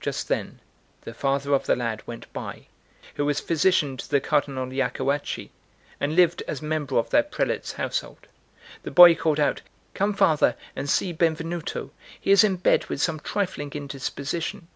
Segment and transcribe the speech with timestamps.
[0.00, 0.60] Just then
[1.00, 2.66] the father of the lad went by,
[3.14, 5.48] who was physician to the Cardinal Iacoacci,
[5.98, 8.26] and lived as member of that prelate's household.
[8.82, 9.62] The boy called out:
[9.94, 11.90] "Come, father, and see Benvenuto;
[12.20, 14.68] he is in bed with some trifling indisposition."